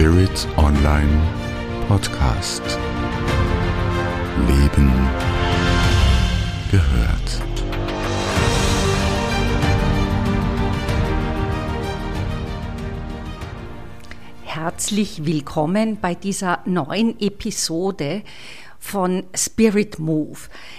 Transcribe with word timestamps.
Spirit 0.00 0.48
Online 0.56 1.28
Podcast. 1.86 2.62
Leben 4.48 4.90
gehört. 6.70 7.42
Herzlich 14.42 15.26
willkommen 15.26 15.98
bei 16.00 16.14
dieser 16.14 16.60
neuen 16.64 17.20
Episode 17.20 18.22
von 18.78 19.24
Spirit 19.34 19.98
Move 19.98 20.38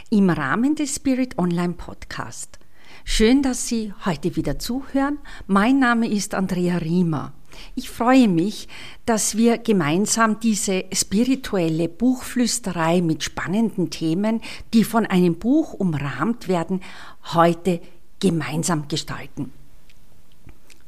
im 0.10 0.32
Rahmen 0.32 0.74
des 0.74 0.96
Spirit 0.96 1.38
Online 1.38 1.74
Podcast. 1.74 2.58
Schön, 3.06 3.44
dass 3.44 3.68
Sie 3.68 3.94
heute 4.04 4.36
wieder 4.36 4.58
zuhören. 4.58 5.20
Mein 5.46 5.78
Name 5.78 6.08
ist 6.08 6.34
Andrea 6.34 6.78
Riemer. 6.78 7.34
Ich 7.76 7.90
freue 7.90 8.28
mich, 8.28 8.68
dass 9.06 9.38
wir 9.38 9.58
gemeinsam 9.58 10.40
diese 10.40 10.86
spirituelle 10.94 11.90
Buchflüsterei 11.90 13.02
mit 13.02 13.24
spannenden 13.24 13.90
Themen, 13.90 14.42
die 14.74 14.84
von 14.84 15.06
einem 15.06 15.36
Buch 15.36 15.74
umrahmt 15.74 16.48
werden, 16.48 16.82
heute 17.34 17.82
gemeinsam 18.20 18.88
gestalten. 18.88 19.52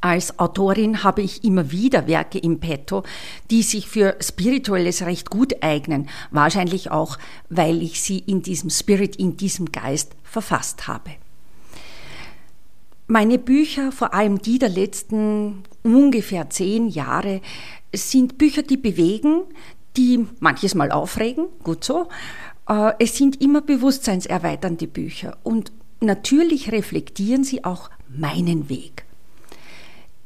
Als 0.04 0.38
Autorin 0.38 1.04
habe 1.06 1.22
ich 1.22 1.46
immer 1.46 1.72
wieder 1.72 2.08
Werke 2.08 2.38
im 2.38 2.60
Petto, 2.60 3.04
die 3.50 3.64
sich 3.64 3.88
für 3.88 4.18
Spirituelles 4.20 5.04
recht 5.04 5.30
gut 5.30 5.64
eignen, 5.64 6.10
wahrscheinlich 6.30 6.92
auch, 6.92 7.18
weil 7.50 7.82
ich 7.82 8.02
sie 8.02 8.20
in 8.20 8.42
diesem 8.42 8.70
Spirit, 8.70 9.16
in 9.16 9.38
diesem 9.38 9.72
Geist 9.72 10.12
verfasst 10.24 10.90
habe. 10.90 11.12
Meine 13.14 13.38
Bücher, 13.38 13.92
vor 13.92 14.16
allem 14.16 14.42
die 14.42 14.58
der 14.58 14.70
letzten 14.70 15.66
ungefähr 15.84 16.50
zehn 16.50 16.88
Jahre, 16.88 17.42
sind 17.94 18.40
Bücher, 18.40 18.64
die 18.64 18.76
bewegen, 18.76 19.44
die 19.96 20.26
manches 20.40 20.74
Mal 20.74 20.92
aufregen, 20.92 21.46
gut 21.64 21.84
so. 21.84 22.08
Äh, 22.68 22.94
es 22.98 23.16
sind 23.16 23.40
immer 23.40 23.62
bewusstseinserweiternde 23.62 24.88
Bücher 24.88 25.38
und 25.44 25.72
natürlich 26.02 26.72
reflektieren 26.72 27.44
sie 27.44 27.64
auch 27.64 27.92
meinen 28.10 28.68
Weg. 28.68 29.06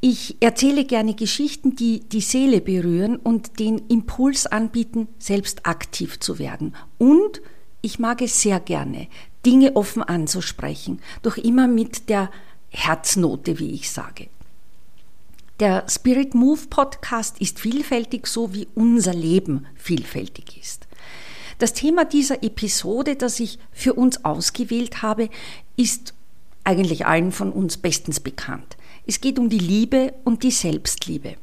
Ich 0.00 0.38
erzähle 0.40 0.86
gerne 0.86 1.12
Geschichten, 1.12 1.76
die 1.76 2.00
die 2.00 2.22
Seele 2.22 2.62
berühren 2.62 3.16
und 3.16 3.60
den 3.60 3.82
Impuls 3.88 4.46
anbieten, 4.46 5.08
selbst 5.18 5.66
aktiv 5.66 6.20
zu 6.20 6.38
werden. 6.38 6.74
Und 6.96 7.42
ich 7.82 7.98
mag 7.98 8.22
es 8.22 8.40
sehr 8.40 8.60
gerne, 8.60 9.08
Dinge 9.44 9.76
offen 9.76 10.02
anzusprechen, 10.02 11.00
doch 11.20 11.36
immer 11.36 11.68
mit 11.68 12.08
der 12.08 12.30
Herznote, 12.70 13.58
wie 13.58 13.72
ich 13.72 13.90
sage. 13.90 14.28
Der 15.60 15.84
Spirit 15.88 16.34
Move 16.34 16.66
Podcast 16.70 17.40
ist 17.40 17.58
vielfältig, 17.58 18.26
so 18.28 18.54
wie 18.54 18.68
unser 18.74 19.12
Leben 19.12 19.66
vielfältig 19.74 20.56
ist. 20.60 20.86
Das 21.58 21.72
Thema 21.72 22.04
dieser 22.04 22.44
Episode, 22.44 23.16
das 23.16 23.40
ich 23.40 23.58
für 23.72 23.94
uns 23.94 24.24
ausgewählt 24.24 25.02
habe, 25.02 25.28
ist 25.76 26.14
eigentlich 26.62 27.06
allen 27.06 27.32
von 27.32 27.50
uns 27.50 27.78
bestens 27.78 28.20
bekannt. 28.20 28.76
Es 29.06 29.20
geht 29.20 29.38
um 29.38 29.48
die 29.48 29.58
Liebe 29.58 30.14
und 30.22 30.44
die 30.44 30.50
Selbstliebe. 30.50 31.34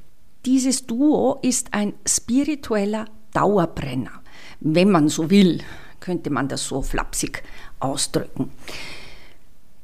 Dieses 0.45 0.85
Duo 0.85 1.39
ist 1.41 1.73
ein 1.73 1.93
spiritueller 2.07 3.07
Dauerbrenner. 3.33 4.21
Wenn 4.61 4.91
man 4.91 5.09
so 5.09 5.29
will, 5.29 5.61
könnte 5.99 6.29
man 6.29 6.47
das 6.47 6.65
so 6.65 6.81
flapsig 6.81 7.43
ausdrücken. 7.79 8.51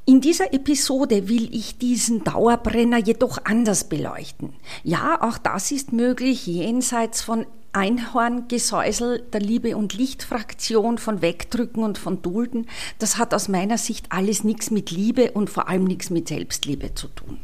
In 0.04 0.20
dieser 0.20 0.52
Episode 0.52 1.28
will 1.28 1.54
ich 1.54 1.78
diesen 1.78 2.24
Dauerbrenner 2.24 2.98
jedoch 2.98 3.38
anders 3.44 3.84
beleuchten. 3.84 4.52
Ja, 4.82 5.22
auch 5.22 5.38
das 5.38 5.70
ist 5.70 5.92
möglich 5.92 6.44
jenseits 6.44 7.22
von 7.22 7.46
Einhorngesäusel 7.72 9.20
der 9.32 9.40
Liebe- 9.40 9.76
und 9.76 9.94
Lichtfraktion 9.94 10.98
von 10.98 11.22
Wegdrücken 11.22 11.84
und 11.84 11.98
von 11.98 12.20
Dulden. 12.20 12.66
Das 12.98 13.16
hat 13.16 13.32
aus 13.32 13.46
meiner 13.46 13.78
Sicht 13.78 14.06
alles 14.10 14.42
nichts 14.42 14.72
mit 14.72 14.90
Liebe 14.90 15.30
und 15.30 15.50
vor 15.50 15.68
allem 15.68 15.84
nichts 15.84 16.10
mit 16.10 16.26
Selbstliebe 16.26 16.94
zu 16.94 17.06
tun. 17.06 17.38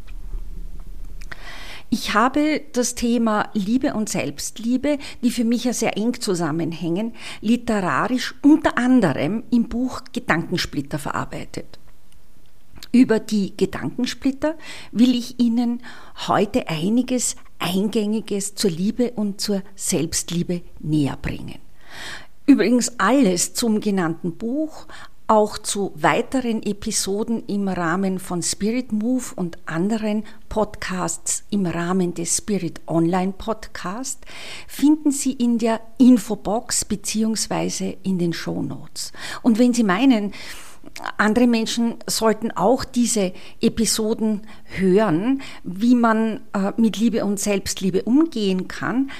Ich 1.91 2.12
habe 2.12 2.60
das 2.72 2.97
Thema 2.97 3.50
Liebe 3.54 3.94
und 3.94 4.09
Selbstliebe, 4.09 4.99
die 5.22 5.31
für 5.31 5.44
mich 5.44 5.62
ja 5.62 5.72
sehr 5.72 5.97
eng 5.97 6.21
zusammenhängen, 6.21 7.15
literarisch 7.41 8.34
unter 8.43 8.77
anderem 8.77 9.44
im 9.50 9.69
Buch 9.69 10.03
Gedankensplitter 10.12 10.99
verarbeitet. 10.99 11.78
Über 12.93 13.21
die 13.21 13.56
Gedankensplitter 13.56 14.56
will 14.93 15.15
ich 15.15 15.38
Ihnen 15.38 15.82
heute 16.26 16.69
einiges 16.69 17.37
Eingängiges 17.59 18.54
zur 18.54 18.71
Liebe 18.71 19.12
und 19.12 19.41
zur 19.41 19.62
Selbstliebe 19.75 20.62
näher 20.81 21.19
bringen. 21.21 21.59
Übrigens 22.47 22.98
alles 22.98 23.53
zum 23.53 23.81
genannten 23.81 24.32
Buch, 24.32 24.87
auch 25.27 25.59
zu 25.59 25.93
weiteren 25.94 26.62
Episoden 26.62 27.44
im 27.47 27.69
Rahmen 27.69 28.19
von 28.19 28.43
Spirit 28.43 28.93
Move 28.93 29.27
und 29.37 29.59
anderen 29.66 30.25
Podcasts 30.48 31.44
im 31.50 31.66
Rahmen 31.66 32.15
des 32.15 32.38
Spirit 32.38 32.81
Online 32.87 33.34
Podcast 33.37 34.25
finden 34.66 35.12
Sie 35.12 35.32
in 35.32 35.59
der 35.59 35.82
Infobox 35.98 36.87
beziehungsweise 36.87 37.98
in 38.03 38.19
den 38.19 38.32
Show 38.32 38.62
Notes. 38.62 39.12
Und 39.43 39.59
wenn 39.59 39.75
Sie 39.75 39.84
meinen, 39.84 40.32
andere 41.16 41.47
Menschen 41.47 41.97
sollten 42.06 42.50
auch 42.50 42.84
diese 42.84 43.32
Episoden 43.60 44.43
hören, 44.65 45.43
wie 45.65 45.94
man 45.94 46.41
äh, 46.53 46.72
mit 46.76 46.97
Liebe 46.97 47.25
und 47.25 47.41
Selbstliebe 47.41 48.03
umgehen 48.03 48.69
kann. 48.69 49.10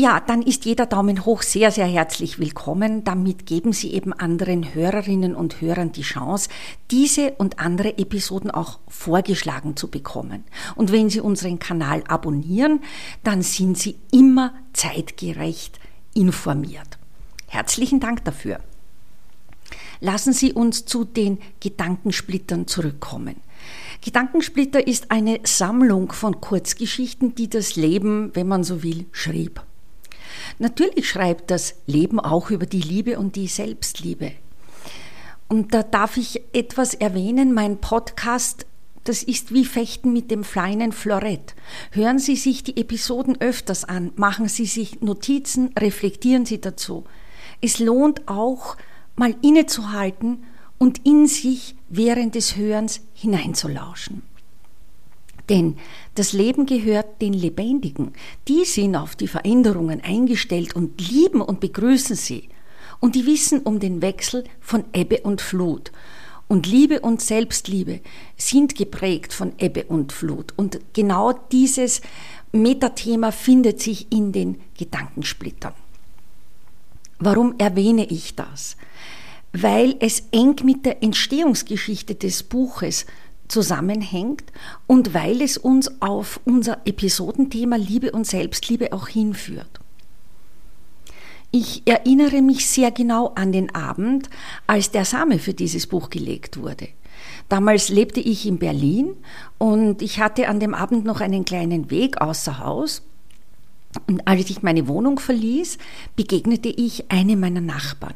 Ja, 0.00 0.20
dann 0.20 0.42
ist 0.42 0.64
jeder 0.64 0.86
Daumen 0.86 1.24
hoch 1.24 1.42
sehr, 1.42 1.72
sehr 1.72 1.86
herzlich 1.86 2.38
willkommen. 2.38 3.02
Damit 3.02 3.46
geben 3.46 3.72
Sie 3.72 3.92
eben 3.94 4.12
anderen 4.12 4.72
Hörerinnen 4.72 5.34
und 5.34 5.60
Hörern 5.60 5.90
die 5.90 6.02
Chance, 6.02 6.50
diese 6.92 7.32
und 7.32 7.58
andere 7.58 7.98
Episoden 7.98 8.52
auch 8.52 8.78
vorgeschlagen 8.86 9.76
zu 9.76 9.90
bekommen. 9.90 10.44
Und 10.76 10.92
wenn 10.92 11.10
Sie 11.10 11.20
unseren 11.20 11.58
Kanal 11.58 12.04
abonnieren, 12.06 12.80
dann 13.24 13.42
sind 13.42 13.76
Sie 13.76 13.96
immer 14.12 14.54
zeitgerecht 14.72 15.80
informiert. 16.14 16.98
Herzlichen 17.48 17.98
Dank 17.98 18.24
dafür. 18.24 18.60
Lassen 20.00 20.32
Sie 20.32 20.52
uns 20.52 20.84
zu 20.84 21.04
den 21.04 21.38
Gedankensplittern 21.60 22.66
zurückkommen. 22.66 23.36
Gedankensplitter 24.00 24.86
ist 24.86 25.10
eine 25.10 25.40
Sammlung 25.44 26.12
von 26.12 26.40
Kurzgeschichten, 26.40 27.34
die 27.34 27.50
das 27.50 27.76
Leben, 27.76 28.30
wenn 28.34 28.46
man 28.46 28.64
so 28.64 28.82
will, 28.82 29.06
schrieb. 29.12 29.60
Natürlich 30.58 31.08
schreibt 31.08 31.50
das 31.50 31.74
Leben 31.86 32.20
auch 32.20 32.50
über 32.50 32.66
die 32.66 32.80
Liebe 32.80 33.18
und 33.18 33.36
die 33.36 33.48
Selbstliebe. 33.48 34.32
Und 35.48 35.74
da 35.74 35.82
darf 35.82 36.16
ich 36.16 36.42
etwas 36.52 36.94
erwähnen, 36.94 37.54
mein 37.54 37.78
Podcast 37.78 38.66
das 39.08 39.22
ist 39.22 39.54
wie 39.54 39.64
Fechten 39.64 40.12
mit 40.12 40.30
dem 40.30 40.44
feinen 40.44 40.92
Florett. 40.92 41.54
Hören 41.92 42.18
Sie 42.18 42.36
sich 42.36 42.62
die 42.62 42.76
Episoden 42.76 43.40
öfters 43.40 43.84
an, 43.84 44.12
machen 44.16 44.48
Sie 44.48 44.66
sich 44.66 45.00
Notizen, 45.00 45.70
reflektieren 45.78 46.44
Sie 46.44 46.60
dazu. 46.60 47.04
Es 47.62 47.78
lohnt 47.78 48.28
auch, 48.28 48.76
mal 49.18 49.34
innezuhalten 49.42 50.44
und 50.78 51.04
in 51.06 51.26
sich 51.26 51.74
während 51.88 52.34
des 52.34 52.56
Hörens 52.56 53.00
hineinzulauschen. 53.14 54.22
Denn 55.48 55.76
das 56.14 56.32
Leben 56.32 56.66
gehört 56.66 57.22
den 57.22 57.32
Lebendigen. 57.32 58.12
Die 58.48 58.64
sind 58.64 58.96
auf 58.96 59.16
die 59.16 59.28
Veränderungen 59.28 60.02
eingestellt 60.02 60.76
und 60.76 61.00
lieben 61.00 61.40
und 61.40 61.60
begrüßen 61.60 62.16
sie. 62.16 62.48
Und 63.00 63.14
die 63.14 63.26
wissen 63.26 63.60
um 63.60 63.78
den 63.80 64.02
Wechsel 64.02 64.44
von 64.60 64.84
Ebbe 64.92 65.20
und 65.22 65.40
Flut. 65.40 65.92
Und 66.48 66.66
Liebe 66.66 67.00
und 67.00 67.20
Selbstliebe 67.20 68.00
sind 68.36 68.74
geprägt 68.74 69.32
von 69.32 69.52
Ebbe 69.58 69.84
und 69.84 70.12
Flut. 70.12 70.52
Und 70.56 70.80
genau 70.94 71.32
dieses 71.32 72.00
Metathema 72.52 73.30
findet 73.32 73.80
sich 73.80 74.10
in 74.10 74.32
den 74.32 74.60
Gedankensplittern. 74.76 75.74
Warum 77.18 77.54
erwähne 77.58 78.04
ich 78.04 78.36
das? 78.36 78.76
Weil 79.52 79.96
es 80.00 80.24
eng 80.30 80.56
mit 80.64 80.84
der 80.84 81.02
Entstehungsgeschichte 81.02 82.14
des 82.14 82.42
Buches 82.42 83.06
zusammenhängt 83.48 84.44
und 84.86 85.14
weil 85.14 85.42
es 85.42 85.56
uns 85.56 86.00
auf 86.00 86.40
unser 86.44 86.86
Episodenthema 86.86 87.76
Liebe 87.76 88.12
und 88.12 88.26
Selbstliebe 88.26 88.92
auch 88.92 89.08
hinführt. 89.08 89.80
Ich 91.50 91.82
erinnere 91.86 92.42
mich 92.42 92.68
sehr 92.68 92.90
genau 92.90 93.28
an 93.34 93.52
den 93.52 93.74
Abend, 93.74 94.28
als 94.66 94.90
der 94.90 95.06
Same 95.06 95.38
für 95.38 95.54
dieses 95.54 95.86
Buch 95.86 96.10
gelegt 96.10 96.60
wurde. 96.60 96.88
Damals 97.48 97.88
lebte 97.88 98.20
ich 98.20 98.46
in 98.46 98.58
Berlin 98.58 99.14
und 99.56 100.02
ich 100.02 100.20
hatte 100.20 100.48
an 100.48 100.60
dem 100.60 100.74
Abend 100.74 101.06
noch 101.06 101.22
einen 101.22 101.46
kleinen 101.46 101.90
Weg 101.90 102.20
außer 102.20 102.58
Haus 102.58 103.07
und 104.06 104.26
als 104.26 104.48
ich 104.50 104.62
meine 104.62 104.88
Wohnung 104.88 105.18
verließ, 105.18 105.78
begegnete 106.16 106.68
ich 106.68 107.10
eine 107.10 107.36
meiner 107.36 107.60
Nachbarn. 107.60 108.14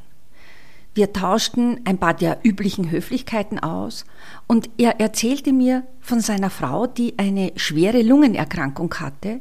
Wir 0.94 1.12
tauschten 1.12 1.80
ein 1.84 1.98
paar 1.98 2.12
der 2.12 2.40
üblichen 2.42 2.90
Höflichkeiten 2.90 3.58
aus 3.58 4.04
und 4.46 4.68
er 4.76 5.00
erzählte 5.00 5.52
mir 5.52 5.84
von 6.00 6.20
seiner 6.20 6.50
Frau, 6.50 6.86
die 6.86 7.18
eine 7.18 7.52
schwere 7.56 8.02
Lungenerkrankung 8.02 8.92
hatte 8.94 9.40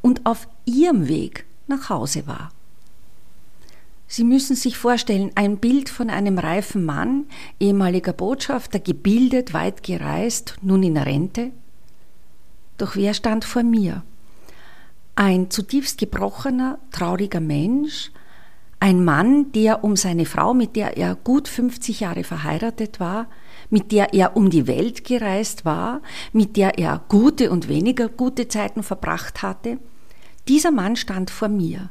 und 0.00 0.24
auf 0.24 0.48
ihrem 0.64 1.08
Weg 1.08 1.44
nach 1.66 1.90
Hause 1.90 2.26
war. 2.26 2.50
Sie 4.08 4.24
müssen 4.24 4.56
sich 4.56 4.78
vorstellen, 4.78 5.32
ein 5.34 5.58
Bild 5.58 5.88
von 5.90 6.10
einem 6.10 6.38
reifen 6.38 6.84
Mann, 6.84 7.26
ehemaliger 7.58 8.12
Botschafter, 8.12 8.78
gebildet, 8.78 9.52
weit 9.52 9.82
gereist, 9.82 10.56
nun 10.62 10.82
in 10.82 10.96
Rente. 10.96 11.50
Doch 12.78 12.94
wer 12.94 13.14
stand 13.14 13.44
vor 13.44 13.64
mir? 13.64 14.02
Ein 15.16 15.50
zutiefst 15.50 15.98
gebrochener, 15.98 16.78
trauriger 16.92 17.40
Mensch, 17.40 18.12
ein 18.78 19.02
Mann, 19.02 19.50
der 19.52 19.82
um 19.82 19.96
seine 19.96 20.26
Frau, 20.26 20.52
mit 20.52 20.76
der 20.76 20.98
er 20.98 21.14
gut 21.14 21.48
50 21.48 22.00
Jahre 22.00 22.22
verheiratet 22.22 23.00
war, 23.00 23.26
mit 23.70 23.90
der 23.90 24.12
er 24.12 24.36
um 24.36 24.50
die 24.50 24.66
Welt 24.66 25.04
gereist 25.04 25.64
war, 25.64 26.02
mit 26.32 26.56
der 26.56 26.78
er 26.78 27.02
gute 27.08 27.50
und 27.50 27.68
weniger 27.68 28.08
gute 28.08 28.48
Zeiten 28.48 28.82
verbracht 28.82 29.42
hatte, 29.42 29.78
dieser 30.48 30.70
Mann 30.70 30.94
stand 30.94 31.30
vor 31.30 31.48
mir 31.48 31.90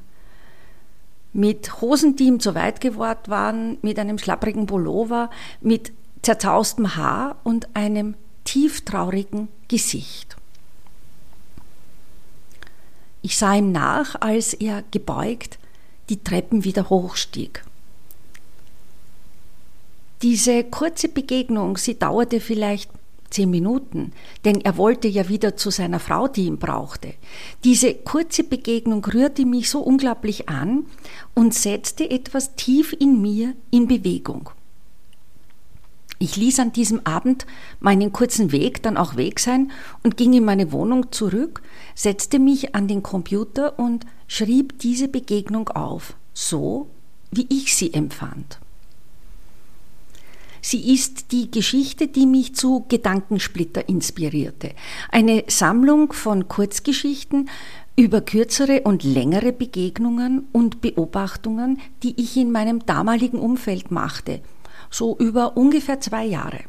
mit 1.33 1.81
Hosen, 1.81 2.15
die 2.15 2.27
ihm 2.27 2.39
zu 2.39 2.55
weit 2.55 2.79
geworden 2.79 3.23
waren, 3.27 3.77
mit 3.81 3.99
einem 3.99 4.17
schlapprigen 4.17 4.67
Pullover, 4.67 5.29
mit 5.59 5.91
zerzaustem 6.21 6.95
Haar 6.95 7.35
und 7.43 7.75
einem 7.75 8.15
tieftraurigen 8.45 9.49
Gesicht. 9.67 10.37
Ich 13.25 13.37
sah 13.37 13.55
ihm 13.55 13.71
nach, 13.71 14.21
als 14.21 14.53
er 14.53 14.83
gebeugt 14.91 15.57
die 16.09 16.23
Treppen 16.23 16.63
wieder 16.63 16.91
hochstieg. 16.91 17.63
Diese 20.21 20.63
kurze 20.63 21.07
Begegnung, 21.07 21.75
sie 21.77 21.97
dauerte 21.97 22.39
vielleicht 22.39 22.91
zehn 23.31 23.49
Minuten, 23.49 24.13
denn 24.45 24.61
er 24.61 24.77
wollte 24.77 25.07
ja 25.07 25.27
wieder 25.27 25.57
zu 25.57 25.71
seiner 25.71 25.99
Frau, 25.99 26.27
die 26.27 26.45
ihn 26.45 26.59
brauchte. 26.59 27.15
Diese 27.63 27.95
kurze 27.95 28.43
Begegnung 28.43 29.03
rührte 29.03 29.47
mich 29.47 29.71
so 29.71 29.79
unglaublich 29.79 30.47
an 30.47 30.85
und 31.33 31.55
setzte 31.55 32.07
etwas 32.07 32.53
tief 32.53 32.93
in 32.93 33.23
mir 33.23 33.55
in 33.71 33.87
Bewegung. 33.87 34.51
Ich 36.25 36.37
ließ 36.37 36.59
an 36.59 36.71
diesem 36.71 37.05
Abend 37.05 37.45
meinen 37.79 38.11
kurzen 38.11 38.51
Weg 38.51 38.81
dann 38.81 38.97
auch 38.97 39.15
weg 39.15 39.39
sein 39.39 39.71
und 40.01 40.17
ging 40.17 40.33
in 40.33 40.43
meine 40.43 40.71
Wohnung 40.71 41.11
zurück, 41.11 41.61
setzte 41.93 42.39
mich 42.39 42.73
an 42.73 42.87
den 42.87 43.03
Computer 43.03 43.77
und 43.77 44.07
schrieb 44.25 44.79
diese 44.79 45.07
Begegnung 45.07 45.69
auf, 45.69 46.15
so 46.33 46.89
wie 47.29 47.45
ich 47.49 47.75
sie 47.75 47.93
empfand. 47.93 48.59
Sie 50.61 50.95
ist 50.95 51.31
die 51.31 51.51
Geschichte, 51.51 52.07
die 52.07 52.25
mich 52.25 52.55
zu 52.55 52.85
Gedankensplitter 52.89 53.87
inspirierte. 53.87 54.71
Eine 55.11 55.43
Sammlung 55.47 56.11
von 56.11 56.47
Kurzgeschichten 56.47 57.51
über 57.95 58.21
kürzere 58.21 58.81
und 58.81 59.03
längere 59.03 59.53
Begegnungen 59.53 60.47
und 60.53 60.81
Beobachtungen, 60.81 61.79
die 62.01 62.19
ich 62.19 62.35
in 62.35 62.51
meinem 62.51 62.83
damaligen 62.83 63.37
Umfeld 63.37 63.91
machte, 63.91 64.41
so 64.95 65.17
über 65.17 65.57
ungefähr 65.57 65.99
zwei 65.99 66.25
Jahre. 66.25 66.61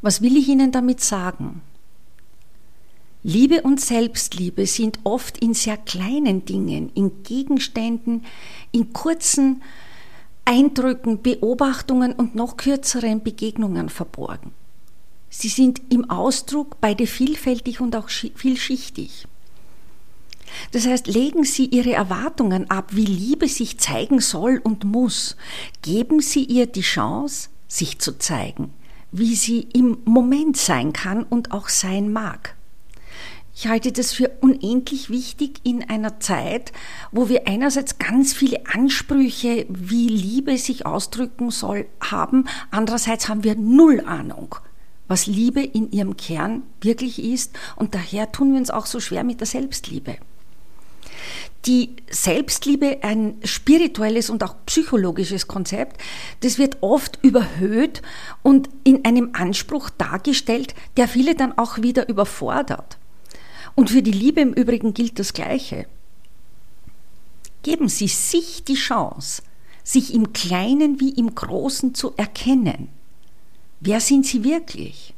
Was 0.00 0.22
will 0.22 0.36
ich 0.36 0.48
Ihnen 0.48 0.70
damit 0.70 1.00
sagen? 1.00 1.62
Liebe 3.24 3.62
und 3.62 3.80
Selbstliebe 3.80 4.64
sind 4.66 5.00
oft 5.02 5.38
in 5.38 5.52
sehr 5.52 5.76
kleinen 5.76 6.44
Dingen, 6.44 6.92
in 6.94 7.24
Gegenständen, 7.24 8.24
in 8.70 8.92
kurzen 8.92 9.62
Eindrücken, 10.44 11.20
Beobachtungen 11.20 12.12
und 12.12 12.36
noch 12.36 12.56
kürzeren 12.56 13.22
Begegnungen 13.22 13.88
verborgen. 13.88 14.52
Sie 15.30 15.48
sind 15.48 15.82
im 15.92 16.08
Ausdruck 16.08 16.80
beide 16.80 17.06
vielfältig 17.06 17.80
und 17.80 17.96
auch 17.96 18.08
vielschichtig. 18.08 19.26
Das 20.72 20.86
heißt, 20.86 21.06
legen 21.06 21.44
Sie 21.44 21.66
Ihre 21.66 21.92
Erwartungen 21.92 22.70
ab, 22.70 22.90
wie 22.90 23.04
Liebe 23.04 23.48
sich 23.48 23.78
zeigen 23.78 24.20
soll 24.20 24.60
und 24.62 24.84
muss. 24.84 25.36
Geben 25.82 26.20
Sie 26.20 26.44
ihr 26.44 26.66
die 26.66 26.82
Chance, 26.82 27.48
sich 27.68 27.98
zu 27.98 28.18
zeigen, 28.18 28.72
wie 29.12 29.36
sie 29.36 29.60
im 29.60 29.98
Moment 30.04 30.56
sein 30.56 30.92
kann 30.92 31.22
und 31.22 31.52
auch 31.52 31.68
sein 31.68 32.12
mag. 32.12 32.56
Ich 33.54 33.66
halte 33.66 33.90
das 33.90 34.12
für 34.12 34.30
unendlich 34.40 35.10
wichtig 35.10 35.60
in 35.64 35.88
einer 35.88 36.20
Zeit, 36.20 36.72
wo 37.10 37.28
wir 37.28 37.48
einerseits 37.48 37.98
ganz 37.98 38.32
viele 38.32 38.60
Ansprüche, 38.72 39.66
wie 39.68 40.08
Liebe 40.08 40.56
sich 40.58 40.86
ausdrücken 40.86 41.50
soll, 41.50 41.86
haben. 42.00 42.44
Andererseits 42.70 43.28
haben 43.28 43.42
wir 43.42 43.56
null 43.56 44.00
Ahnung, 44.06 44.54
was 45.08 45.26
Liebe 45.26 45.60
in 45.60 45.90
ihrem 45.90 46.16
Kern 46.16 46.62
wirklich 46.80 47.20
ist. 47.20 47.58
Und 47.74 47.96
daher 47.96 48.30
tun 48.30 48.52
wir 48.52 48.60
uns 48.60 48.70
auch 48.70 48.86
so 48.86 49.00
schwer 49.00 49.24
mit 49.24 49.40
der 49.40 49.48
Selbstliebe. 49.48 50.18
Die 51.66 51.96
Selbstliebe, 52.10 52.98
ein 53.02 53.36
spirituelles 53.44 54.30
und 54.30 54.42
auch 54.42 54.54
psychologisches 54.66 55.48
Konzept, 55.48 56.00
das 56.40 56.58
wird 56.58 56.78
oft 56.82 57.18
überhöht 57.22 58.02
und 58.42 58.68
in 58.84 59.04
einem 59.04 59.30
Anspruch 59.32 59.90
dargestellt, 59.90 60.74
der 60.96 61.08
viele 61.08 61.34
dann 61.34 61.56
auch 61.58 61.78
wieder 61.78 62.08
überfordert. 62.08 62.98
Und 63.74 63.90
für 63.90 64.02
die 64.02 64.12
Liebe 64.12 64.40
im 64.40 64.52
Übrigen 64.52 64.94
gilt 64.94 65.18
das 65.18 65.32
Gleiche. 65.32 65.86
Geben 67.62 67.88
Sie 67.88 68.08
sich 68.08 68.64
die 68.64 68.74
Chance, 68.74 69.42
sich 69.84 70.14
im 70.14 70.32
Kleinen 70.32 71.00
wie 71.00 71.10
im 71.10 71.34
Großen 71.34 71.94
zu 71.94 72.12
erkennen. 72.16 72.88
Wer 73.80 74.00
sind 74.00 74.26
Sie 74.26 74.44
wirklich? 74.44 75.14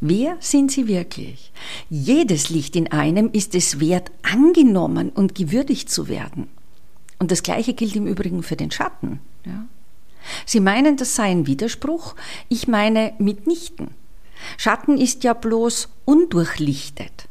Wer 0.00 0.36
sind 0.40 0.70
Sie 0.70 0.86
wirklich? 0.86 1.52
Jedes 1.88 2.50
Licht 2.50 2.76
in 2.76 2.92
einem 2.92 3.30
ist 3.32 3.54
es 3.54 3.80
wert, 3.80 4.10
angenommen 4.22 5.10
und 5.10 5.34
gewürdigt 5.34 5.90
zu 5.90 6.08
werden. 6.08 6.48
Und 7.18 7.30
das 7.30 7.42
Gleiche 7.42 7.74
gilt 7.74 7.96
im 7.96 8.06
Übrigen 8.06 8.42
für 8.42 8.56
den 8.56 8.70
Schatten. 8.70 9.20
Ja? 9.46 9.64
Sie 10.46 10.60
meinen, 10.60 10.96
das 10.96 11.14
sei 11.14 11.30
ein 11.30 11.46
Widerspruch, 11.46 12.14
ich 12.48 12.68
meine 12.68 13.14
mitnichten. 13.18 13.88
Schatten 14.56 14.98
ist 14.98 15.24
ja 15.24 15.32
bloß 15.32 15.88
undurchlichtet. 16.04 17.28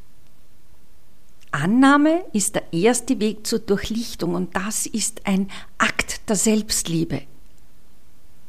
Annahme 1.51 2.23
ist 2.33 2.55
der 2.55 2.73
erste 2.73 3.19
Weg 3.19 3.45
zur 3.45 3.59
Durchlichtung 3.59 4.33
und 4.33 4.55
das 4.55 4.87
ist 4.87 5.27
ein 5.27 5.51
Akt 5.77 6.27
der 6.27 6.35
Selbstliebe. 6.35 7.21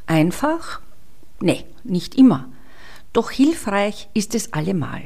Einfach? 0.06 0.80
Nee, 1.40 1.64
nicht 1.82 2.14
immer. 2.14 2.48
Doch 3.14 3.30
hilfreich 3.30 4.08
ist 4.12 4.34
es 4.34 4.52
allemal. 4.52 5.04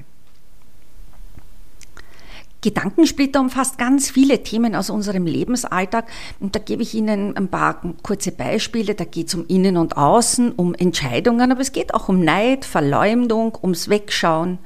Gedankensplitter 2.61 3.38
umfasst 3.38 3.79
ganz 3.79 4.11
viele 4.11 4.43
Themen 4.43 4.75
aus 4.75 4.91
unserem 4.91 5.27
Lebensalltag 5.27 6.07
und 6.41 6.57
da 6.57 6.59
gebe 6.59 6.83
ich 6.83 6.93
Ihnen 6.95 7.37
ein 7.37 7.47
paar 7.47 7.81
kurze 8.03 8.33
Beispiele. 8.33 8.97
Da 8.97 9.05
geht 9.05 9.29
es 9.29 9.35
um 9.35 9.47
Innen 9.47 9.77
und 9.77 9.97
Außen, 9.97 10.53
um 10.53 10.75
Entscheidungen, 10.75 11.53
aber 11.53 11.61
es 11.61 11.71
geht 11.71 11.95
auch 11.95 12.09
um 12.09 12.25
Neid, 12.25 12.65
Verleumdung, 12.65 13.57
ums 13.62 13.88
Wegschauen. 13.88 14.59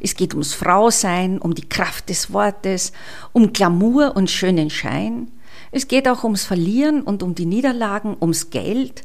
Es 0.00 0.16
geht 0.16 0.34
ums 0.34 0.54
Frausein, 0.54 1.38
um 1.38 1.54
die 1.54 1.68
Kraft 1.68 2.08
des 2.08 2.32
Wortes, 2.32 2.92
um 3.32 3.52
Glamour 3.52 4.16
und 4.16 4.28
schönen 4.28 4.70
Schein. 4.70 5.28
Es 5.70 5.86
geht 5.86 6.08
auch 6.08 6.24
ums 6.24 6.44
Verlieren 6.44 7.02
und 7.02 7.22
um 7.22 7.36
die 7.36 7.46
Niederlagen, 7.46 8.16
ums 8.20 8.50
Geld, 8.50 9.02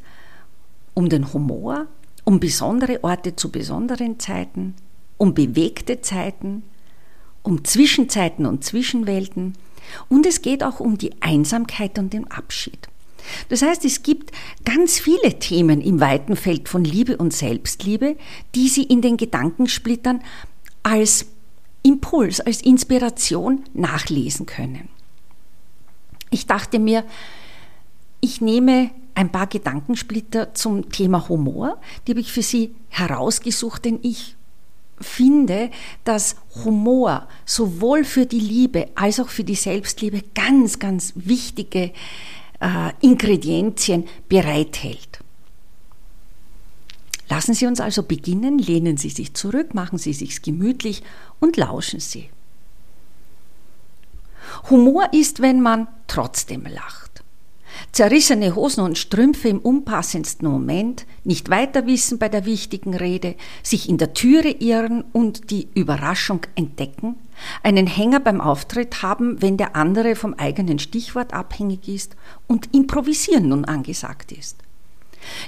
um 0.95 1.09
den 1.09 1.31
Humor, 1.31 1.85
um 2.31 2.39
besondere 2.39 3.03
Orte 3.03 3.35
zu 3.35 3.51
besonderen 3.51 4.17
Zeiten, 4.17 4.73
um 5.17 5.33
bewegte 5.33 5.99
Zeiten, 5.99 6.63
um 7.43 7.65
Zwischenzeiten 7.65 8.45
und 8.45 8.63
Zwischenwelten 8.63 9.55
und 10.07 10.25
es 10.25 10.41
geht 10.41 10.63
auch 10.63 10.79
um 10.79 10.97
die 10.97 11.11
Einsamkeit 11.21 11.99
und 11.99 12.13
den 12.13 12.31
Abschied. 12.31 12.87
Das 13.49 13.61
heißt, 13.61 13.83
es 13.83 14.01
gibt 14.01 14.31
ganz 14.63 14.97
viele 14.97 15.39
Themen 15.39 15.81
im 15.81 15.99
weiten 15.99 16.37
Feld 16.37 16.69
von 16.69 16.85
Liebe 16.85 17.17
und 17.17 17.33
Selbstliebe, 17.33 18.15
die 18.55 18.69
Sie 18.69 18.83
in 18.83 19.01
den 19.01 19.17
Gedankensplittern 19.17 20.23
als 20.83 21.25
Impuls, 21.83 22.39
als 22.39 22.61
Inspiration 22.61 23.65
nachlesen 23.73 24.45
können. 24.45 24.87
Ich 26.29 26.47
dachte 26.47 26.79
mir, 26.79 27.03
ich 28.21 28.39
nehme 28.39 28.89
ein 29.15 29.31
paar 29.31 29.47
Gedankensplitter 29.47 30.53
zum 30.53 30.89
Thema 30.89 31.27
Humor, 31.29 31.79
die 32.05 32.11
habe 32.11 32.21
ich 32.21 32.31
für 32.31 32.41
Sie 32.41 32.75
herausgesucht, 32.89 33.85
denn 33.85 33.99
ich 34.01 34.35
finde, 34.99 35.71
dass 36.03 36.35
Humor 36.63 37.27
sowohl 37.45 38.03
für 38.03 38.25
die 38.25 38.39
Liebe 38.39 38.89
als 38.95 39.19
auch 39.19 39.29
für 39.29 39.43
die 39.43 39.55
Selbstliebe 39.55 40.23
ganz, 40.35 40.79
ganz 40.79 41.13
wichtige 41.15 41.91
äh, 42.59 42.91
Ingredienzien 43.01 44.07
bereithält. 44.29 45.19
Lassen 47.29 47.53
Sie 47.53 47.65
uns 47.65 47.79
also 47.79 48.03
beginnen, 48.03 48.59
lehnen 48.59 48.97
Sie 48.97 49.09
sich 49.09 49.33
zurück, 49.33 49.73
machen 49.73 49.97
Sie 49.97 50.13
sich 50.13 50.41
gemütlich 50.41 51.01
und 51.39 51.57
lauschen 51.57 51.99
Sie. 51.99 52.29
Humor 54.69 55.13
ist, 55.13 55.41
wenn 55.41 55.61
man 55.61 55.87
trotzdem 56.07 56.65
lacht. 56.65 57.10
Zerrissene 57.91 58.55
Hosen 58.55 58.83
und 58.83 58.97
Strümpfe 58.97 59.49
im 59.49 59.59
unpassendsten 59.59 60.47
Moment, 60.49 61.05
nicht 61.23 61.49
weiter 61.49 61.85
wissen 61.85 62.19
bei 62.19 62.29
der 62.29 62.45
wichtigen 62.45 62.95
Rede, 62.95 63.35
sich 63.63 63.89
in 63.89 63.97
der 63.97 64.13
Türe 64.13 64.49
irren 64.49 65.03
und 65.11 65.51
die 65.51 65.67
Überraschung 65.73 66.41
entdecken, 66.55 67.15
einen 67.63 67.87
Hänger 67.87 68.19
beim 68.19 68.39
Auftritt 68.39 69.01
haben, 69.01 69.41
wenn 69.41 69.57
der 69.57 69.75
andere 69.75 70.15
vom 70.15 70.33
eigenen 70.35 70.79
Stichwort 70.79 71.33
abhängig 71.33 71.87
ist 71.87 72.15
und 72.47 72.73
improvisieren 72.73 73.49
nun 73.49 73.65
angesagt 73.65 74.31
ist. 74.31 74.57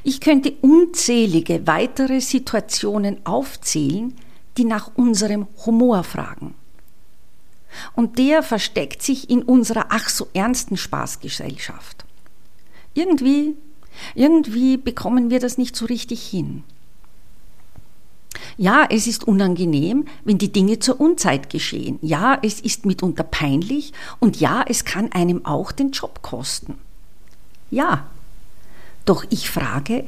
Ich 0.04 0.20
könnte 0.20 0.54
unzählige 0.62 1.66
weitere 1.66 2.20
Situationen 2.22 3.26
aufzählen, 3.26 4.14
die 4.58 4.66
nach 4.66 4.92
unserem 4.96 5.48
Humor 5.66 6.04
fragen. 6.04 6.54
Und 7.96 8.20
der 8.20 8.44
versteckt 8.44 9.02
sich 9.02 9.30
in 9.30 9.42
unserer 9.42 9.88
ach 9.90 10.10
so 10.10 10.28
ernsten 10.34 10.78
Spaßgesellschaft. 10.78 12.03
Irgendwie, 12.94 13.56
irgendwie 14.16 14.78
bekommen 14.78 15.30
wir 15.30 15.40
das 15.40 15.58
nicht 15.58 15.76
so 15.76 15.86
richtig 15.86 16.26
hin. 16.26 16.64
Ja, 18.58 18.88
es 18.90 19.08
ist 19.08 19.28
unangenehm, 19.28 20.06
wenn 20.24 20.38
die 20.38 20.52
Dinge 20.52 20.80
zur 20.80 21.00
Unzeit 21.00 21.50
geschehen. 21.50 22.00
Ja, 22.02 22.38
es 22.42 22.60
ist 22.60 22.86
mitunter 22.86 23.24
peinlich 23.24 23.94
und 24.20 24.40
ja, 24.40 24.64
es 24.68 24.86
kann 24.86 25.12
einem 25.12 25.46
auch 25.46 25.72
den 25.72 25.92
Job 25.92 26.22
kosten. 26.22 26.76
Ja, 27.72 28.08
doch 29.06 29.26
ich 29.30 29.50
frage, 29.50 30.06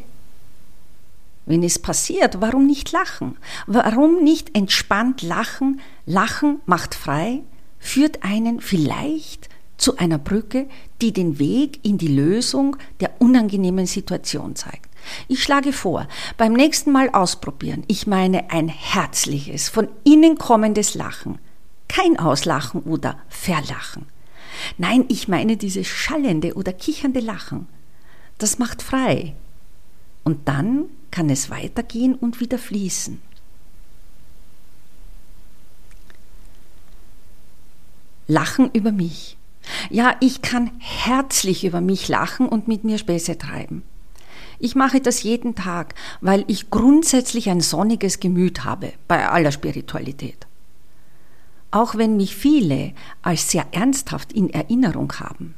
wenn 1.46 1.64
es 1.64 1.80
passiert, 1.80 2.42
warum 2.42 2.66
nicht 2.66 2.92
lachen? 2.92 3.38
Warum 3.68 4.24
nicht 4.24 4.56
entspannt 4.56 5.22
lachen? 5.22 5.80
Lachen 6.06 6.62
macht 6.66 6.96
frei, 6.96 7.42
führt 7.80 8.24
einen 8.24 8.62
vielleicht 8.62 9.50
zu 9.78 9.98
einer 9.98 10.18
Brücke, 10.18 10.68
die 11.02 11.12
den 11.12 11.40
Weg 11.40 11.80
in 11.84 11.98
die 11.98 12.08
Lösung 12.08 12.78
der 13.00 13.20
unangenehmen 13.20 13.86
Situation 13.86 14.56
zeigt. 14.56 14.90
Ich 15.28 15.44
schlage 15.44 15.74
vor, 15.74 16.08
beim 16.38 16.54
nächsten 16.54 16.92
Mal 16.92 17.10
ausprobieren, 17.10 17.84
ich 17.88 18.08
meine 18.08 18.50
ein 18.52 18.68
herzliches, 18.68 19.70
von 19.70 19.88
innen 20.04 20.38
kommendes 20.38 20.96
Lachen, 20.96 21.38
kein 21.88 22.18
Auslachen 22.18 22.82
oder 22.82 23.20
Verlachen. 23.30 24.08
Nein, 24.78 25.06
ich 25.10 25.28
meine 25.28 25.58
dieses 25.58 25.88
schallende 25.88 26.56
oder 26.56 26.74
kichernde 26.74 27.20
Lachen. 27.20 27.68
Das 28.38 28.58
macht 28.58 28.82
frei. 28.82 29.36
Und 30.24 30.48
dann 30.48 30.86
kann 31.12 31.30
es 31.30 31.50
weitergehen 31.50 32.16
und 32.16 32.40
wieder 32.40 32.58
fließen. 32.58 33.22
Lachen 38.28 38.72
über 38.72 38.92
mich. 38.92 39.38
Ja, 39.90 40.16
ich 40.20 40.42
kann 40.42 40.72
herzlich 40.80 41.64
über 41.64 41.82
mich 41.82 42.08
lachen 42.08 42.48
und 42.48 42.68
mit 42.68 42.84
mir 42.84 42.98
Späße 42.98 43.38
treiben. 43.38 43.84
Ich 44.60 44.76
mache 44.76 45.02
das 45.02 45.24
jeden 45.24 45.56
Tag, 45.56 45.96
weil 46.22 46.46
ich 46.48 46.70
grundsätzlich 46.70 47.50
ein 47.50 47.62
sonniges 47.62 48.20
Gemüt 48.20 48.64
habe 48.64 48.94
bei 49.08 49.28
aller 49.28 49.52
Spiritualität. 49.52 50.48
Auch 51.72 51.96
wenn 51.96 52.16
mich 52.16 52.36
viele 52.36 52.94
als 53.22 53.52
sehr 53.52 53.68
ernsthaft 53.72 54.32
in 54.32 54.50
Erinnerung 54.50 55.12
haben. 55.20 55.56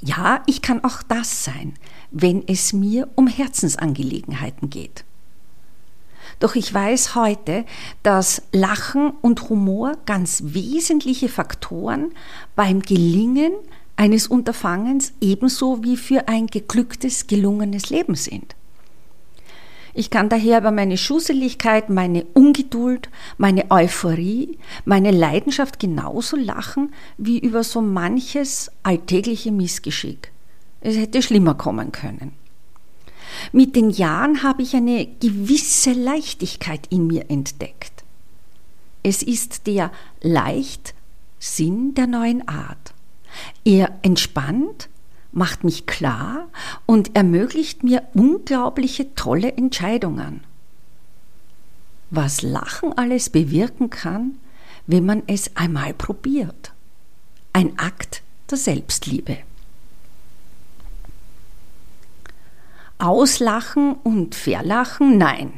Ja, 0.00 0.42
ich 0.46 0.62
kann 0.62 0.84
auch 0.84 1.02
das 1.02 1.44
sein, 1.44 1.74
wenn 2.10 2.46
es 2.46 2.72
mir 2.72 3.08
um 3.16 3.26
Herzensangelegenheiten 3.26 4.70
geht. 4.70 5.04
Doch 6.40 6.54
ich 6.54 6.72
weiß 6.72 7.14
heute, 7.14 7.64
dass 8.02 8.42
Lachen 8.50 9.12
und 9.20 9.50
Humor 9.50 9.92
ganz 10.06 10.42
wesentliche 10.46 11.28
Faktoren 11.28 12.12
beim 12.56 12.80
Gelingen 12.80 13.52
eines 13.96 14.26
Unterfangens 14.26 15.12
ebenso 15.20 15.84
wie 15.84 15.98
für 15.98 16.28
ein 16.28 16.46
geglücktes, 16.46 17.26
gelungenes 17.26 17.90
Leben 17.90 18.14
sind. 18.14 18.56
Ich 19.92 20.08
kann 20.08 20.30
daher 20.30 20.58
über 20.58 20.70
meine 20.70 20.96
Schusseligkeit, 20.96 21.90
meine 21.90 22.24
Ungeduld, 22.32 23.10
meine 23.36 23.70
Euphorie, 23.70 24.56
meine 24.86 25.10
Leidenschaft 25.10 25.78
genauso 25.78 26.36
lachen 26.36 26.94
wie 27.18 27.38
über 27.38 27.64
so 27.64 27.82
manches 27.82 28.70
alltägliche 28.82 29.52
Missgeschick. 29.52 30.32
Es 30.80 30.96
hätte 30.96 31.20
schlimmer 31.20 31.54
kommen 31.54 31.92
können. 31.92 32.32
Mit 33.52 33.76
den 33.76 33.90
Jahren 33.90 34.42
habe 34.42 34.62
ich 34.62 34.74
eine 34.74 35.06
gewisse 35.06 35.92
Leichtigkeit 35.92 36.86
in 36.90 37.06
mir 37.06 37.30
entdeckt. 37.30 38.04
Es 39.02 39.22
ist 39.22 39.66
der 39.66 39.90
Leichtsinn 40.20 41.94
der 41.94 42.06
neuen 42.06 42.46
Art. 42.48 42.94
Er 43.64 43.98
entspannt, 44.02 44.88
macht 45.32 45.64
mich 45.64 45.86
klar 45.86 46.48
und 46.86 47.16
ermöglicht 47.16 47.84
mir 47.84 48.02
unglaubliche 48.14 49.14
tolle 49.14 49.52
Entscheidungen. 49.52 50.44
Was 52.10 52.42
Lachen 52.42 52.92
alles 52.98 53.30
bewirken 53.30 53.88
kann, 53.88 54.36
wenn 54.86 55.06
man 55.06 55.22
es 55.28 55.56
einmal 55.56 55.94
probiert. 55.94 56.72
Ein 57.52 57.78
Akt 57.78 58.22
der 58.50 58.58
Selbstliebe. 58.58 59.38
Auslachen 63.00 63.94
und 63.94 64.34
Verlachen? 64.34 65.18
Nein. 65.18 65.52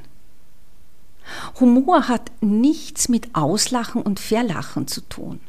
Humor 1.61 2.08
hat 2.08 2.30
nichts 2.40 3.08
mit 3.08 3.34
Auslachen 3.34 4.02
und 4.02 4.20
Verlachen 4.20 4.87
zu 4.87 5.00
tun. 5.02 5.40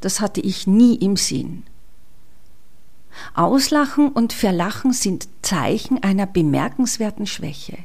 Das 0.00 0.20
hatte 0.20 0.40
ich 0.40 0.66
nie 0.66 0.96
im 0.96 1.16
Sinn. 1.16 1.64
Auslachen 3.34 4.08
und 4.08 4.32
Verlachen 4.32 4.92
sind 4.92 5.28
Zeichen 5.42 6.02
einer 6.02 6.26
bemerkenswerten 6.26 7.26
Schwäche. 7.26 7.78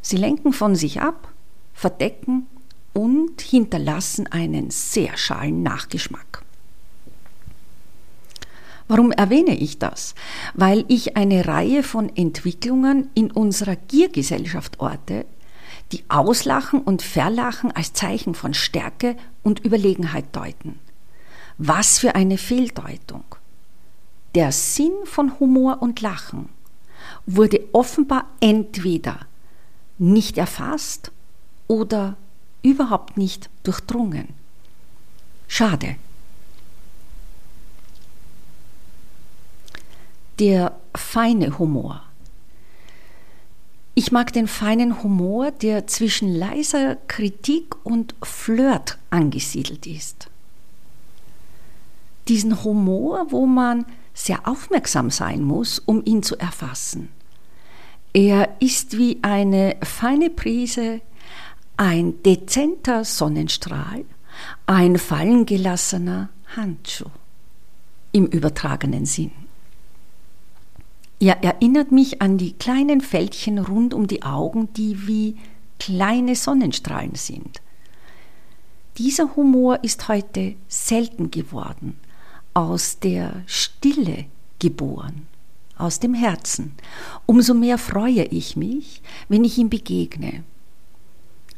Sie 0.00 0.16
lenken 0.16 0.52
von 0.52 0.74
sich 0.74 1.00
ab, 1.00 1.28
verdecken 1.74 2.46
und 2.92 3.40
hinterlassen 3.40 4.26
einen 4.28 4.70
sehr 4.70 5.16
schalen 5.16 5.62
Nachgeschmack. 5.62 6.44
Warum 8.90 9.12
erwähne 9.12 9.56
ich 9.56 9.78
das? 9.78 10.16
Weil 10.52 10.84
ich 10.88 11.16
eine 11.16 11.46
Reihe 11.46 11.84
von 11.84 12.08
Entwicklungen 12.16 13.08
in 13.14 13.30
unserer 13.30 13.76
Giergesellschaft 13.76 14.80
orte, 14.80 15.26
die 15.92 16.02
Auslachen 16.08 16.80
und 16.80 17.00
Verlachen 17.00 17.70
als 17.70 17.92
Zeichen 17.92 18.34
von 18.34 18.52
Stärke 18.52 19.14
und 19.44 19.64
Überlegenheit 19.64 20.24
deuten. 20.34 20.80
Was 21.56 22.00
für 22.00 22.16
eine 22.16 22.36
Fehldeutung. 22.36 23.22
Der 24.34 24.50
Sinn 24.50 24.90
von 25.04 25.38
Humor 25.38 25.82
und 25.82 26.00
Lachen 26.00 26.48
wurde 27.26 27.60
offenbar 27.70 28.24
entweder 28.40 29.20
nicht 29.98 30.36
erfasst 30.36 31.12
oder 31.68 32.16
überhaupt 32.64 33.16
nicht 33.16 33.50
durchdrungen. 33.62 34.30
Schade. 35.46 35.94
Der 40.40 40.80
feine 40.96 41.58
Humor. 41.58 42.02
Ich 43.94 44.10
mag 44.10 44.32
den 44.32 44.48
feinen 44.48 45.02
Humor, 45.02 45.50
der 45.50 45.86
zwischen 45.86 46.34
leiser 46.34 46.96
Kritik 47.08 47.74
und 47.84 48.14
Flirt 48.22 48.96
angesiedelt 49.10 49.86
ist. 49.86 50.30
Diesen 52.26 52.64
Humor, 52.64 53.26
wo 53.28 53.44
man 53.44 53.84
sehr 54.14 54.48
aufmerksam 54.48 55.10
sein 55.10 55.42
muss, 55.42 55.78
um 55.78 56.02
ihn 56.06 56.22
zu 56.22 56.38
erfassen. 56.38 57.10
Er 58.14 58.56
ist 58.60 58.96
wie 58.96 59.18
eine 59.20 59.76
feine 59.82 60.30
Prise, 60.30 61.02
ein 61.76 62.22
dezenter 62.22 63.04
Sonnenstrahl, 63.04 64.06
ein 64.64 64.96
fallengelassener 64.96 66.30
Handschuh 66.56 67.10
im 68.12 68.24
übertragenen 68.24 69.04
Sinn. 69.04 69.32
Er 71.22 71.44
erinnert 71.44 71.92
mich 71.92 72.22
an 72.22 72.38
die 72.38 72.54
kleinen 72.54 73.02
Fältchen 73.02 73.58
rund 73.58 73.92
um 73.92 74.06
die 74.06 74.22
Augen, 74.22 74.72
die 74.72 75.06
wie 75.06 75.36
kleine 75.78 76.34
Sonnenstrahlen 76.34 77.14
sind. 77.14 77.60
Dieser 78.96 79.36
Humor 79.36 79.84
ist 79.84 80.08
heute 80.08 80.54
selten 80.66 81.30
geworden, 81.30 81.98
aus 82.54 83.00
der 83.00 83.42
Stille 83.44 84.24
geboren, 84.60 85.26
aus 85.76 86.00
dem 86.00 86.14
Herzen. 86.14 86.72
Umso 87.26 87.52
mehr 87.52 87.76
freue 87.76 88.24
ich 88.24 88.56
mich, 88.56 89.02
wenn 89.28 89.44
ich 89.44 89.58
ihm 89.58 89.68
begegne. 89.68 90.42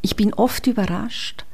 Ich 0.02 0.16
bin 0.16 0.34
oft 0.34 0.66
überrascht, 0.66 1.44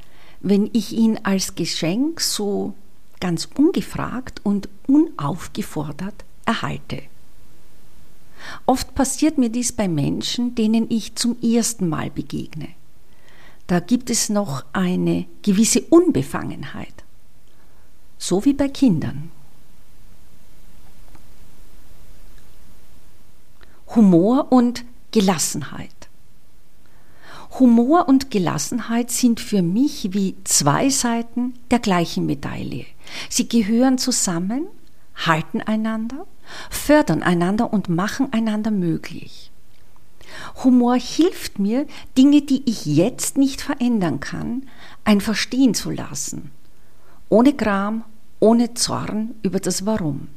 wenn 0.41 0.67
ich 0.73 0.93
ihn 0.93 1.19
als 1.21 1.53
Geschenk 1.53 2.21
so 2.21 2.73
ganz 3.19 3.47
ungefragt 3.55 4.41
und 4.43 4.67
unaufgefordert 4.87 6.25
erhalte. 6.45 7.03
Oft 8.65 8.95
passiert 8.95 9.37
mir 9.37 9.49
dies 9.49 9.71
bei 9.71 9.87
Menschen, 9.87 10.55
denen 10.55 10.89
ich 10.89 11.15
zum 11.15 11.41
ersten 11.41 11.89
Mal 11.89 12.09
begegne. 12.09 12.69
Da 13.67 13.79
gibt 13.79 14.09
es 14.09 14.29
noch 14.29 14.65
eine 14.73 15.25
gewisse 15.43 15.81
Unbefangenheit. 15.81 16.93
So 18.17 18.43
wie 18.45 18.53
bei 18.53 18.67
Kindern. 18.67 19.31
Humor 23.95 24.51
und 24.51 24.85
Gelassenheit. 25.11 26.09
Humor 27.59 28.07
und 28.07 28.29
Gelassenheit 28.29 29.09
sind 29.09 29.39
für 29.39 29.61
mich 29.61 30.13
wie 30.13 30.35
zwei 30.43 30.89
Seiten 30.89 31.55
der 31.71 31.79
gleichen 31.79 32.25
Medaille. 32.25 32.85
Sie 33.29 33.47
gehören 33.47 33.97
zusammen 33.97 34.67
halten 35.25 35.61
einander, 35.61 36.25
fördern 36.69 37.23
einander 37.23 37.71
und 37.71 37.89
machen 37.89 38.31
einander 38.33 38.71
möglich. 38.71 39.51
Humor 40.63 40.95
hilft 40.95 41.59
mir, 41.59 41.87
Dinge, 42.17 42.41
die 42.41 42.61
ich 42.65 42.85
jetzt 42.85 43.37
nicht 43.37 43.61
verändern 43.61 44.19
kann, 44.19 44.63
einfach 45.03 45.35
stehen 45.35 45.73
zu 45.73 45.91
lassen. 45.91 46.51
Ohne 47.29 47.53
Gram, 47.53 48.03
ohne 48.39 48.73
Zorn 48.73 49.35
über 49.41 49.59
das 49.59 49.85
Warum. 49.85 50.27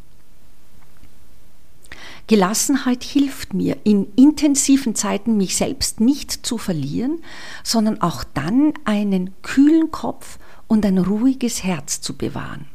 Gelassenheit 2.27 3.03
hilft 3.03 3.53
mir, 3.53 3.77
in 3.85 4.07
intensiven 4.17 4.95
Zeiten 4.95 5.37
mich 5.37 5.57
selbst 5.57 6.01
nicht 6.01 6.47
zu 6.47 6.57
verlieren, 6.57 7.19
sondern 7.63 8.01
auch 8.01 8.25
dann 8.25 8.73
einen 8.85 9.35
kühlen 9.43 9.91
Kopf 9.91 10.39
und 10.69 10.87
ein 10.87 10.99
ruhiges 10.99 11.65
Herz 11.65 12.01
zu 12.01 12.17
bewahren. 12.17 12.72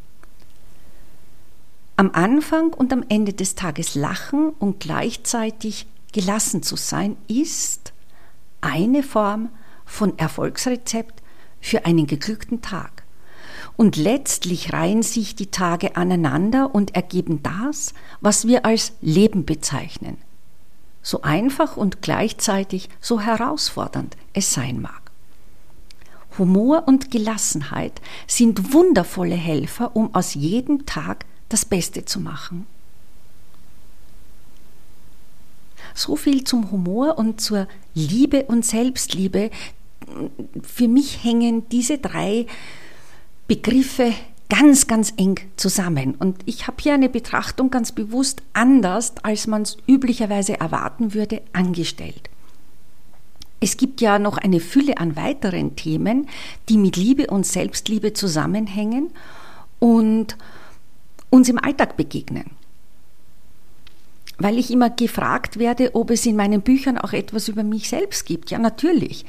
Am 1.99 2.11
Anfang 2.13 2.73
und 2.75 2.93
am 2.93 3.03
Ende 3.09 3.33
des 3.33 3.55
Tages 3.55 3.95
lachen 3.95 4.51
und 4.59 4.79
gleichzeitig 4.79 5.87
gelassen 6.13 6.61
zu 6.61 6.75
sein, 6.75 7.17
ist 7.27 7.91
eine 8.61 9.01
Form 9.01 9.49
von 9.83 10.15
Erfolgsrezept 10.19 11.23
für 11.59 11.85
einen 11.85 12.05
geglückten 12.05 12.61
Tag. 12.61 13.01
Und 13.77 13.95
letztlich 13.95 14.73
reihen 14.73 15.01
sich 15.01 15.35
die 15.35 15.49
Tage 15.49 15.95
aneinander 15.95 16.75
und 16.75 16.93
ergeben 16.93 17.41
das, 17.41 17.95
was 18.21 18.45
wir 18.45 18.63
als 18.63 18.93
Leben 19.01 19.43
bezeichnen. 19.43 20.17
So 21.01 21.23
einfach 21.23 21.77
und 21.77 22.03
gleichzeitig 22.03 22.89
so 23.01 23.21
herausfordernd 23.21 24.17
es 24.33 24.53
sein 24.53 24.81
mag. 24.81 25.01
Humor 26.37 26.83
und 26.87 27.09
Gelassenheit 27.09 28.01
sind 28.27 28.71
wundervolle 28.71 29.33
Helfer, 29.33 29.95
um 29.95 30.13
aus 30.13 30.35
jedem 30.35 30.85
Tag 30.85 31.25
das 31.49 31.65
Beste 31.65 32.05
zu 32.05 32.19
machen. 32.19 32.67
So 35.93 36.15
viel 36.15 36.43
zum 36.43 36.71
Humor 36.71 37.17
und 37.17 37.41
zur 37.41 37.67
Liebe 37.93 38.43
und 38.43 38.65
Selbstliebe. 38.65 39.49
Für 40.61 40.87
mich 40.87 41.23
hängen 41.23 41.67
diese 41.69 41.97
drei 41.97 42.45
Begriffe 43.47 44.13
ganz, 44.49 44.87
ganz 44.87 45.13
eng 45.17 45.39
zusammen. 45.57 46.15
Und 46.15 46.37
ich 46.45 46.67
habe 46.67 46.77
hier 46.79 46.93
eine 46.93 47.09
Betrachtung 47.09 47.69
ganz 47.69 47.91
bewusst 47.91 48.41
anders, 48.53 49.13
als 49.23 49.47
man 49.47 49.63
es 49.63 49.77
üblicherweise 49.87 50.59
erwarten 50.59 51.13
würde, 51.13 51.41
angestellt. 51.53 52.29
Es 53.59 53.77
gibt 53.77 54.01
ja 54.01 54.19
noch 54.19 54.37
eine 54.37 54.59
Fülle 54.59 54.97
an 54.97 55.15
weiteren 55.15 55.75
Themen, 55.75 56.27
die 56.69 56.77
mit 56.77 56.95
Liebe 56.95 57.27
und 57.27 57.45
Selbstliebe 57.45 58.13
zusammenhängen 58.13 59.09
und 59.79 60.37
uns 61.29 61.49
im 61.49 61.57
Alltag 61.57 61.97
begegnen. 61.97 62.51
Weil 64.37 64.57
ich 64.57 64.71
immer 64.71 64.89
gefragt 64.89 65.57
werde, 65.57 65.95
ob 65.95 66.11
es 66.11 66.25
in 66.25 66.35
meinen 66.35 66.61
Büchern 66.61 66.97
auch 66.97 67.13
etwas 67.13 67.47
über 67.47 67.63
mich 67.63 67.89
selbst 67.89 68.25
gibt. 68.25 68.51
Ja, 68.51 68.59
natürlich 68.59 69.25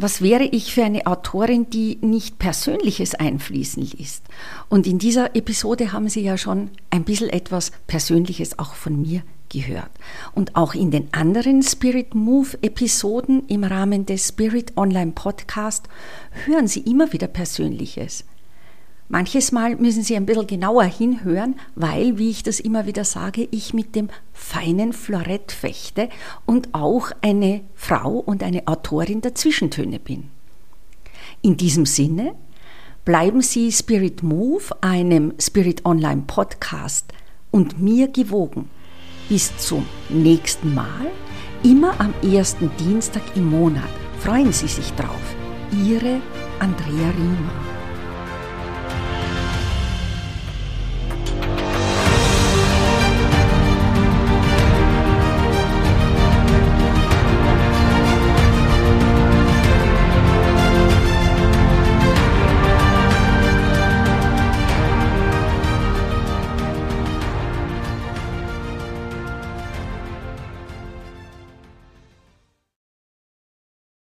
was 0.00 0.22
wäre 0.22 0.44
ich 0.44 0.72
für 0.72 0.84
eine 0.84 1.06
Autorin, 1.06 1.70
die 1.70 1.98
nicht 2.00 2.38
Persönliches 2.38 3.16
einfließen 3.16 3.82
liest? 3.82 4.22
Und 4.68 4.86
in 4.86 4.98
dieser 4.98 5.34
Episode 5.34 5.92
haben 5.92 6.08
Sie 6.08 6.20
ja 6.20 6.38
schon 6.38 6.70
ein 6.90 7.02
bisschen 7.02 7.28
etwas 7.28 7.72
Persönliches 7.88 8.60
auch 8.60 8.74
von 8.74 9.02
mir 9.02 9.22
gehört. 9.48 9.90
Und 10.34 10.54
auch 10.54 10.74
in 10.74 10.92
den 10.92 11.12
anderen 11.12 11.64
Spirit 11.64 12.14
Move 12.14 12.58
Episoden 12.62 13.42
im 13.48 13.64
Rahmen 13.64 14.06
des 14.06 14.28
Spirit 14.28 14.76
Online 14.76 15.12
Podcast 15.12 15.88
hören 16.46 16.68
Sie 16.68 16.80
immer 16.80 17.12
wieder 17.12 17.26
Persönliches. 17.26 18.24
Manches 19.10 19.52
Mal 19.52 19.76
müssen 19.76 20.02
Sie 20.02 20.16
ein 20.16 20.26
bisschen 20.26 20.46
genauer 20.46 20.84
hinhören, 20.84 21.56
weil, 21.74 22.18
wie 22.18 22.28
ich 22.28 22.42
das 22.42 22.60
immer 22.60 22.86
wieder 22.86 23.04
sage, 23.04 23.48
ich 23.50 23.72
mit 23.72 23.94
dem 23.94 24.10
feinen 24.34 24.92
Florett 24.92 25.50
fechte 25.50 26.10
und 26.44 26.74
auch 26.74 27.10
eine 27.22 27.62
Frau 27.74 28.18
und 28.18 28.42
eine 28.42 28.68
Autorin 28.68 29.22
der 29.22 29.34
Zwischentöne 29.34 29.98
bin. 29.98 30.24
In 31.40 31.56
diesem 31.56 31.86
Sinne 31.86 32.34
bleiben 33.06 33.40
Sie 33.40 33.72
Spirit 33.72 34.22
Move, 34.22 34.64
einem 34.82 35.32
Spirit 35.40 35.86
Online 35.86 36.24
Podcast 36.26 37.06
und 37.50 37.80
mir 37.80 38.08
gewogen. 38.08 38.68
Bis 39.30 39.56
zum 39.56 39.86
nächsten 40.10 40.74
Mal, 40.74 41.10
immer 41.62 41.98
am 41.98 42.12
ersten 42.22 42.70
Dienstag 42.78 43.22
im 43.36 43.48
Monat. 43.48 43.88
Freuen 44.20 44.52
Sie 44.52 44.68
sich 44.68 44.92
drauf. 44.92 45.34
Ihre 45.72 46.20
Andrea 46.58 47.10
Riemer. 47.16 47.77